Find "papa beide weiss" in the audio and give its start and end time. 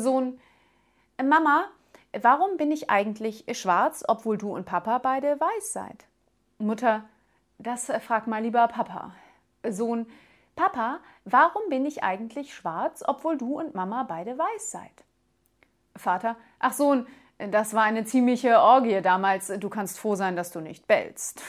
4.66-5.72